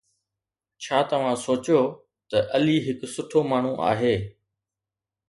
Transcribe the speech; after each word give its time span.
ڇا 0.83 0.99
توهان 1.09 1.35
سوچيو 1.45 1.81
ته 2.29 2.37
علي 2.55 2.77
هڪ 2.87 2.99
سٺو 3.15 3.39
ماڻهو 3.51 3.73
آهي؟ 3.91 4.15